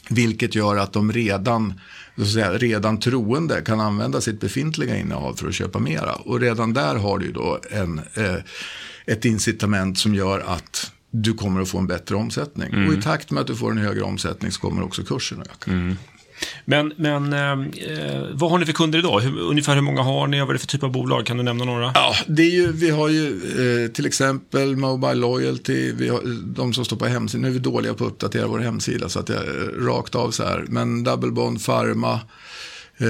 vilket 0.10 0.56
gör 0.56 0.78
att 0.78 0.94
de 0.94 1.12
redan 1.12 1.74
så 2.16 2.22
att 2.22 2.32
säga, 2.32 2.54
redan 2.54 3.00
troende 3.00 3.62
kan 3.62 3.80
använda 3.80 4.22
sitt 4.22 4.40
befintliga 4.40 4.98
innehav 4.98 5.34
för 5.34 5.48
att 5.48 5.54
köpa 5.54 5.80
mera. 5.80 6.14
Och 6.16 6.40
redan 6.40 6.74
där 6.74 6.96
har 6.96 7.20
du 7.20 7.32
då 7.32 7.60
en, 7.72 8.00
eh, 8.14 8.36
ett 9.06 9.26
incitament 9.26 9.98
som 9.98 10.16
gör 10.16 10.40
att 10.40 10.92
du 11.12 11.34
kommer 11.34 11.62
att 11.62 11.70
få 11.70 11.78
en 11.78 11.88
bättre 11.88 12.16
omsättning. 12.16 12.88
Och 12.88 12.94
i 12.94 13.02
takt 13.02 13.32
med 13.32 13.42
att 13.42 13.48
du 13.48 13.56
får 13.56 13.72
en 13.72 13.78
högre 13.78 14.02
omsättning 14.04 14.52
så 14.52 14.62
kommer 14.62 14.84
också 14.84 15.04
kursen 15.04 15.42
att 15.42 15.48
öka. 15.48 15.72
Men, 16.66 16.94
men 16.98 17.34
eh, 17.34 17.52
eh, 17.52 18.24
vad 18.32 18.52
har 18.52 18.58
ni 18.58 18.66
för 18.66 18.74
kunder 18.74 19.00
idag? 19.00 19.20
Hur, 19.20 19.40
ungefär 19.40 19.76
hur 19.76 19.82
många 19.82 20.02
har 20.02 20.28
ni 20.28 20.42
och 20.42 20.48
vad 20.48 20.50
är 20.50 20.54
det 20.54 20.60
för 20.60 20.68
typ 20.68 20.84
av 20.84 20.92
bolag? 20.92 21.26
Kan 21.26 21.38
du 21.38 21.44
nämna 21.44 21.66
några? 21.66 21.92
Ja, 21.96 22.16
det 22.28 22.42
är 22.42 22.52
ju, 22.52 22.72
vi 22.72 22.90
har 22.90 23.10
ju 23.10 23.28
eh, 23.84 23.92
till 23.92 24.06
exempel 24.06 24.76
Mobile 24.76 25.14
Loyalty, 25.14 25.92
vi 25.92 26.10
har, 26.10 26.22
de 26.56 26.74
som 26.74 26.86
står 26.86 26.98
på 26.98 27.06
hemsidan, 27.06 27.42
nu 27.42 27.48
är 27.48 27.52
vi 27.52 27.60
dåliga 27.60 27.94
på 27.94 28.06
att 28.06 28.12
uppdatera 28.12 28.48
vår 28.48 28.60
hemsida 28.60 29.10
så 29.10 29.20
att 29.20 29.30
jag 29.30 29.38
eh, 29.38 29.86
rakt 29.86 30.16
av 30.16 30.32
så 30.32 30.44
här, 30.44 30.66
men 30.70 31.04
Double 31.04 31.32
Bond 31.32 31.66
Pharma, 31.66 32.20
eh, 32.98 33.08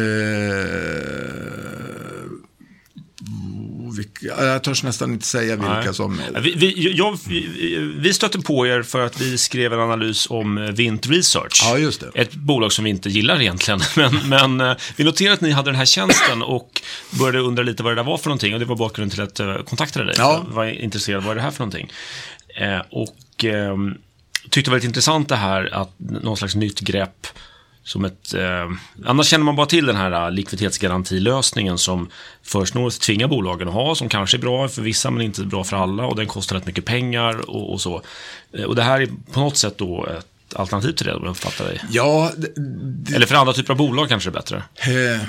vilka, 3.97 4.45
jag 4.45 4.63
törs 4.63 4.83
nästan 4.83 5.13
inte 5.13 5.25
säga 5.25 5.55
vilka 5.55 5.73
Nej. 5.73 5.93
som 5.93 6.21
Vi, 6.41 6.53
vi, 6.55 6.93
jag, 6.97 7.19
vi, 7.27 7.77
vi 7.97 8.13
stötte 8.13 8.39
på 8.39 8.67
er 8.67 8.81
för 8.81 9.05
att 9.05 9.21
vi 9.21 9.37
skrev 9.37 9.73
en 9.73 9.79
analys 9.79 10.27
om 10.29 10.57
eh, 10.57 10.71
Vint 10.71 11.07
Research. 11.07 11.61
Ja, 11.63 11.77
just 11.77 11.99
det. 11.99 12.11
Ett 12.21 12.33
bolag 12.33 12.71
som 12.71 12.83
vi 12.83 12.89
inte 12.89 13.09
gillar 13.09 13.41
egentligen. 13.41 13.79
Men, 13.95 14.29
men 14.29 14.61
eh, 14.61 14.77
vi 14.95 15.03
noterade 15.03 15.33
att 15.33 15.41
ni 15.41 15.51
hade 15.51 15.71
den 15.71 15.75
här 15.75 15.85
tjänsten 15.85 16.41
och 16.41 16.81
började 17.09 17.39
undra 17.39 17.63
lite 17.63 17.83
vad 17.83 17.91
det 17.91 17.95
där 17.95 18.03
var 18.03 18.17
för 18.17 18.29
någonting. 18.29 18.53
Och 18.53 18.59
det 18.59 18.65
var 18.65 18.75
bakgrunden 18.75 19.15
till 19.15 19.23
att 19.23 19.39
jag 19.39 19.65
kontaktade 19.65 20.05
dig. 20.05 20.15
Ja. 20.17 20.43
Jag 20.47 20.55
var 20.55 20.65
intresserad 20.65 21.23
vad 21.23 21.31
är 21.31 21.35
det 21.35 21.41
här 21.41 21.51
för 21.51 21.59
någonting. 21.59 21.91
Eh, 22.55 22.81
och 22.89 23.45
eh, 23.45 23.77
tyckte 24.49 24.61
det 24.61 24.69
var 24.69 24.77
lite 24.77 24.87
intressant 24.87 25.29
det 25.29 25.35
här 25.35 25.73
att 25.73 25.93
någon 25.97 26.37
slags 26.37 26.55
nytt 26.55 26.79
grepp 26.79 27.27
som 27.83 28.05
ett, 28.05 28.33
eh, 28.33 28.71
annars 29.05 29.27
känner 29.27 29.45
man 29.45 29.55
bara 29.55 29.65
till 29.65 29.85
den 29.85 29.95
här 29.95 30.11
eh, 30.11 30.31
likviditetsgarantilösningen 30.31 31.77
som 31.77 32.09
First 32.43 32.73
North 32.73 32.97
tvingar 32.99 33.27
bolagen 33.27 33.67
att 33.67 33.73
ha, 33.73 33.95
som 33.95 34.09
kanske 34.09 34.37
är 34.37 34.39
bra 34.41 34.67
för 34.67 34.81
vissa 34.81 35.11
men 35.11 35.21
inte 35.21 35.41
bra 35.41 35.63
för 35.63 35.77
alla 35.77 36.05
och 36.05 36.15
den 36.15 36.27
kostar 36.27 36.55
rätt 36.55 36.65
mycket 36.65 36.85
pengar 36.85 37.49
och, 37.49 37.73
och 37.73 37.81
så. 37.81 38.01
Eh, 38.57 38.63
och 38.63 38.75
det 38.75 38.83
här 38.83 39.01
är 39.01 39.09
på 39.31 39.39
något 39.39 39.57
sätt 39.57 39.77
då 39.77 40.05
ett 40.05 40.55
alternativ 40.55 40.91
till 40.91 41.05
det, 41.05 41.13
om 41.15 41.23
jag 41.23 41.31
uppfattar 41.31 41.65
dig. 41.65 41.81
Ja, 41.89 42.31
det, 42.37 43.15
Eller 43.15 43.25
för 43.25 43.35
andra 43.35 43.53
typer 43.53 43.73
av 43.73 43.77
bolag 43.77 44.09
kanske 44.09 44.29
det 44.29 44.37
är 44.37 44.41
bättre. 44.41 44.63
Eh, 45.15 45.21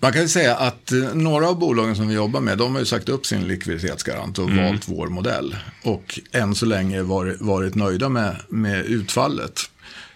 Man 0.00 0.12
kan 0.12 0.22
ju 0.22 0.28
säga 0.28 0.56
att 0.56 0.92
eh, 0.92 0.98
några 1.14 1.48
av 1.48 1.58
bolagen 1.58 1.96
som 1.96 2.08
vi 2.08 2.14
jobbar 2.14 2.40
med, 2.40 2.58
de 2.58 2.72
har 2.72 2.78
ju 2.80 2.86
sagt 2.86 3.08
upp 3.08 3.26
sin 3.26 3.46
likviditetsgarant 3.48 4.38
och 4.38 4.50
valt 4.50 4.88
vår 4.88 5.06
modell. 5.08 5.56
Och 5.82 6.20
än 6.32 6.54
så 6.54 6.66
länge 6.66 7.02
varit, 7.02 7.40
varit 7.40 7.74
nöjda 7.74 8.08
med, 8.08 8.36
med 8.48 8.84
utfallet. 8.84 9.60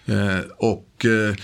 Eh, 0.05 0.39
och 0.57 1.05
eh, 1.05 1.35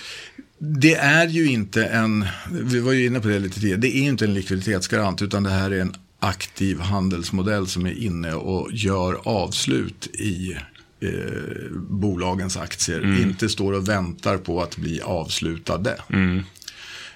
det 0.66 0.96
är 0.96 1.28
ju 1.28 1.52
inte 1.52 1.86
en, 1.86 2.26
vi 2.52 2.80
var 2.80 2.92
ju 2.92 3.06
inne 3.06 3.20
på 3.20 3.28
det 3.28 3.40
lite 3.40 3.60
tidigare, 3.60 3.80
det 3.80 3.98
är 3.98 4.04
inte 4.04 4.26
en 4.26 4.34
likviditetsgarant 4.34 5.22
utan 5.22 5.44
det 5.44 5.50
här 5.50 5.72
är 5.72 5.80
en 5.80 5.96
aktiv 6.20 6.80
handelsmodell 6.80 7.68
som 7.68 7.86
är 7.86 8.04
inne 8.04 8.34
och 8.34 8.70
gör 8.72 9.20
avslut 9.24 10.08
i 10.08 10.58
eh, 11.00 11.72
bolagens 11.90 12.58
aktier. 12.58 13.22
Inte 13.22 13.50
står 13.50 13.74
och 13.74 13.90
väntar 13.90 14.38
på 14.38 14.62
att 14.62 14.78
bli 14.78 15.02
avslutade. 15.02 15.98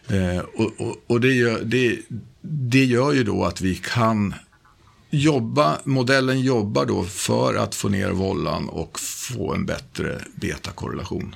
Eh, 0.07 0.39
och 0.39 0.81
och, 0.81 1.03
och 1.07 1.21
det, 1.21 1.33
gör, 1.33 1.61
det, 1.63 1.99
det 2.41 2.85
gör 2.85 3.13
ju 3.13 3.23
då 3.23 3.45
att 3.45 3.61
vi 3.61 3.75
kan 3.75 4.33
jobba, 5.09 5.77
modellen 5.83 6.41
jobbar 6.41 6.85
då 6.85 7.03
för 7.03 7.55
att 7.55 7.75
få 7.75 7.89
ner 7.89 8.09
vollan 8.09 8.69
och 8.69 8.99
få 8.99 9.53
en 9.53 9.65
bättre 9.65 10.21
betakorrelation. 10.35 11.35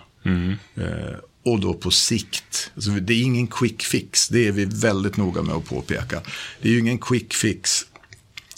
Eh, 0.76 1.18
och 1.44 1.60
då 1.60 1.74
på 1.74 1.92
sikt, 1.92 2.72
alltså 2.76 2.92
det 2.92 3.14
är 3.14 3.22
ingen 3.22 3.48
quick 3.48 3.84
fix, 3.84 4.30
det 4.30 4.48
är 4.48 4.52
vi 4.52 4.66
väldigt 4.66 5.18
noga 5.18 5.42
med 5.42 5.56
att 5.56 5.66
påpeka. 5.66 6.22
Det 6.62 6.70
är 6.70 6.74
ju 6.74 6.80
ingen 6.80 7.00
quick 7.00 7.34
fix, 7.34 7.86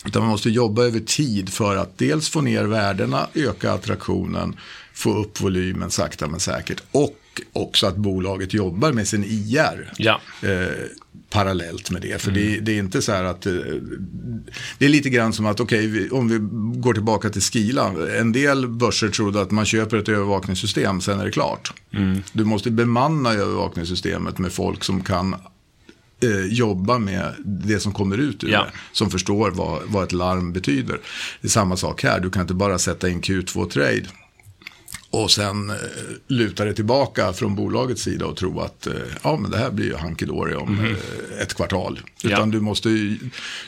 utan 0.06 0.22
man 0.22 0.32
måste 0.32 0.50
jobba 0.50 0.84
över 0.84 1.00
tid 1.00 1.50
för 1.50 1.76
att 1.76 1.98
dels 1.98 2.30
få 2.30 2.42
ner 2.42 2.64
värdena, 2.64 3.28
öka 3.34 3.72
attraktionen, 3.72 4.58
få 4.94 5.14
upp 5.14 5.42
volymen 5.42 5.92
sakta 5.92 6.28
men 6.28 6.40
säkert. 6.40 6.84
Och 6.92 7.20
också 7.54 7.88
att 7.88 7.96
bolaget 7.96 8.54
jobbar 8.54 8.92
med 8.92 9.08
sin 9.08 9.24
IR 9.24 9.94
Ja. 9.98 10.22
eh, 10.44 10.68
parallellt 11.30 11.92
med 11.92 12.02
det. 12.02 12.22
För 12.22 12.32
det, 12.32 12.60
det 12.60 12.72
är 12.72 12.80
inte 12.80 13.02
så 13.02 13.12
här 13.12 13.24
att... 13.24 13.46
Eh, 13.46 13.54
det 14.78 14.86
är 14.86 14.90
lite 14.90 15.10
grann 15.10 15.34
som 15.34 15.46
att, 15.46 15.60
okej, 15.60 15.88
vi- 15.88 16.10
om 16.10 16.28
vi 16.28 16.38
går 16.82 16.94
tillbaka 16.94 17.30
till 17.30 17.42
Skila. 17.42 17.94
En 18.20 18.32
del 18.32 18.68
börser 18.68 19.10
trodde 19.10 19.42
att 19.42 19.52
man 19.52 19.66
köper 19.66 19.98
ett 19.98 20.10
övervakningssystem, 20.10 21.02
sen 21.02 21.20
är 21.20 21.26
det 21.26 21.32
klart. 21.32 21.74
Du 22.34 22.44
måste 22.46 22.72
bemanna 22.72 23.34
övervakningssystemet 23.34 24.38
med 24.38 24.52
folk 24.52 24.84
som 24.84 25.02
kan 25.04 25.34
eh, 26.24 26.46
jobba 26.50 26.98
med 27.00 27.34
det 27.46 27.80
som 27.80 27.94
kommer 27.94 28.18
ut 28.18 28.44
ur 28.44 28.50
Ja. 28.50 28.60
det. 28.64 28.72
Som 28.92 29.10
förstår 29.10 29.52
vad, 29.52 29.82
vad 29.88 30.04
ett 30.04 30.12
larm 30.12 30.54
betyder. 30.54 31.00
Det 31.42 31.48
är 31.48 31.50
samma 31.50 31.78
sak 31.78 32.04
här, 32.04 32.20
du 32.20 32.30
kan 32.30 32.42
inte 32.42 32.54
bara 32.54 32.80
sätta 32.80 33.10
in 33.10 33.22
Q2-trade 33.22 34.04
och 35.14 35.32
sen 35.32 35.70
eh, 35.70 35.76
luta 36.28 36.66
det 36.66 36.74
tillbaka 36.74 37.34
från 37.34 37.56
bolagets 37.56 38.02
sida 38.02 38.26
och 38.26 38.38
tro 38.38 38.60
att 38.60 38.88
eh, 38.88 38.94
ja, 39.24 39.38
men 39.38 39.52
det 39.52 39.58
här 39.58 39.72
blir 39.72 39.86
ju 39.86 39.94
hunky 39.94 40.26
dory 40.26 40.56
om 40.56 40.80
eh, 40.80 41.42
ett 41.42 41.54
kvartal. 41.54 42.00
Utan. 42.24 42.40
Ja. 42.40 42.46
du, 42.46 42.60
måste, 42.60 42.90
ju- 42.90 43.18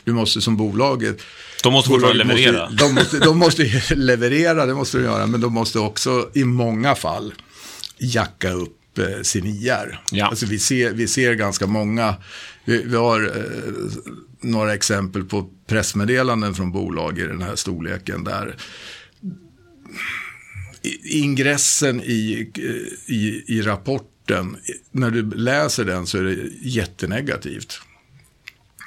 du 0.04 0.12
måste 0.12 0.40
som 0.40 0.56
bolaget... 0.56 1.22
De 1.62 1.72
måste 1.72 1.88
fortfarande 1.90 2.24
leverera. 2.24 2.70
Måste, 2.70 2.84
de, 2.84 2.94
måste, 2.94 3.18
de 3.18 3.38
måste 3.38 3.82
leverera, 3.94 4.66
det 4.66 4.74
måste 4.74 4.98
de 4.98 5.04
göra, 5.04 5.26
men 5.26 5.40
de 5.40 5.52
måste 5.52 5.78
också 5.78 6.30
i 6.34 6.44
många 6.44 6.94
fall 6.94 7.32
jacka 7.98 8.50
upp 8.52 8.98
eh, 8.98 9.22
sin 9.22 9.46
IR. 9.46 10.00
Ja. 10.10 10.26
Alltså 10.26 10.46
vi, 10.46 10.58
ser, 10.58 10.92
vi 10.92 11.06
ser 11.08 11.34
ganska 11.34 11.66
många, 11.66 12.14
vi, 12.64 12.82
vi 12.82 12.96
har 12.96 13.22
eh, 13.36 13.42
några 14.40 14.74
exempel 14.74 15.24
på 15.24 15.50
pressmeddelanden 15.66 16.54
från 16.54 16.72
bolag 16.72 17.18
i 17.18 17.22
den 17.22 17.42
här 17.42 17.56
storleken 17.56 18.24
där 18.24 18.56
ingressen 21.04 22.02
i, 22.02 22.50
i, 23.06 23.42
i 23.46 23.62
rapporten, 23.62 24.56
när 24.90 25.10
du 25.10 25.30
läser 25.30 25.84
den 25.84 26.06
så 26.06 26.18
är 26.18 26.22
det 26.22 26.36
jättenegativt. 26.62 27.80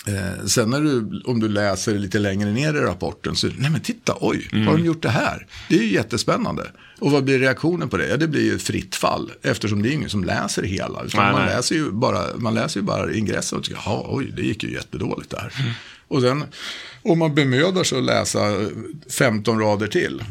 Eh, 0.08 0.46
sen 0.46 0.70
när 0.70 0.82
du, 0.82 1.22
om 1.26 1.40
du 1.40 1.48
läser 1.50 1.94
lite 2.00 2.20
längre 2.20 2.52
ner 2.52 2.74
i 2.74 2.80
rapporten 2.80 3.36
så, 3.36 3.48
nej 3.58 3.72
men 3.72 3.82
titta, 3.82 4.16
oj, 4.20 4.48
har 4.52 4.58
Mm. 4.60 4.74
de 4.78 4.86
gjort 4.86 5.02
det 5.02 5.10
här? 5.10 5.48
Det 5.70 5.76
är 5.80 5.82
ju 5.84 5.94
jättespännande. 5.94 6.72
Och 7.00 7.12
vad 7.12 7.24
blir 7.24 7.40
reaktionen 7.40 7.90
på 7.90 7.98
det? 7.98 8.08
Ja, 8.08 8.18
det 8.18 8.28
blir 8.28 8.44
ju 8.44 8.60
fritt 8.60 8.96
fall, 8.96 9.32
eftersom 9.42 9.82
det 9.82 9.90
är 9.90 9.94
ingen 9.94 10.10
som 10.10 10.24
läser 10.24 10.64
hela. 10.64 11.04
Utan 11.04 11.24
Nej, 11.24 11.32
man, 11.34 11.46
nej. 11.46 11.56
Läser 11.56 11.76
ju 11.76 11.92
bara, 11.92 12.38
man 12.38 12.54
läser 12.54 12.80
ju 12.80 12.86
bara 12.86 13.14
ingressen 13.14 13.58
och 13.58 13.64
tycker, 13.64 13.82
jaha, 13.86 14.06
oj, 14.10 14.34
det 14.36 14.42
gick 14.42 14.64
ju 14.64 14.74
jättedåligt 14.74 15.30
där. 15.30 15.54
Mm. 15.60 15.72
Och 16.08 16.22
sen, 16.22 16.44
om 17.02 17.20
man 17.20 17.36
bemödar 17.36 17.84
sig 17.84 17.98
att 17.98 18.04
läsa 18.04 18.40
15 19.18 19.60
rader 19.60 19.88
till, 19.88 20.24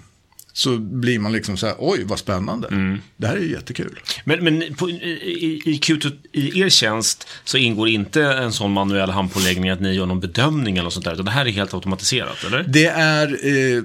så 0.58 0.78
blir 0.78 1.18
man 1.18 1.32
liksom 1.32 1.56
så 1.56 1.66
här, 1.66 1.76
oj, 1.78 2.04
vad 2.04 2.18
spännande. 2.18 2.68
Mm. 2.68 2.98
Det 3.16 3.26
här 3.26 3.36
är 3.36 3.40
ju 3.40 3.50
jättekul. 3.50 4.00
Men, 4.24 4.44
men 4.44 4.74
på, 4.74 4.90
i, 4.90 5.62
i, 5.64 5.80
Q2, 5.82 6.12
i 6.32 6.60
er 6.60 6.68
tjänst 6.68 7.28
så 7.44 7.58
ingår 7.58 7.88
inte 7.88 8.22
en 8.22 8.52
sån 8.52 8.72
manuell 8.72 9.10
handpåläggning 9.10 9.70
att 9.70 9.80
ni 9.80 9.92
gör 9.92 10.06
någon 10.06 10.20
bedömning 10.20 10.76
eller 10.76 10.84
något 10.84 10.92
sånt 10.92 11.04
där, 11.04 11.12
utan 11.12 11.24
det 11.24 11.30
här 11.30 11.46
är 11.46 11.50
helt 11.50 11.74
automatiserat, 11.74 12.44
eller? 12.46 12.62
Det 12.62 12.86
är, 12.86 13.26
eh, 13.26 13.82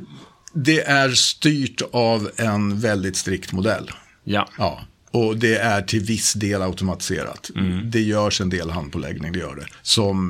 det 0.53 0.81
är 0.81 1.09
styrt 1.09 1.81
av 1.91 2.29
en 2.35 2.79
väldigt 2.79 3.17
strikt 3.17 3.51
modell. 3.51 3.91
Ja. 4.23 4.49
Ja. 4.57 4.81
Och 5.11 5.37
det 5.37 5.55
är 5.55 5.81
till 5.81 5.99
viss 5.99 6.33
del 6.33 6.61
automatiserat. 6.61 7.49
Det 7.83 8.01
görs 8.01 8.41
en 8.41 8.49
del 8.49 8.69
handpåläggning, 8.69 9.31
det 9.31 9.39
gör 9.39 9.55
det. 9.55 9.65
Som 9.81 10.21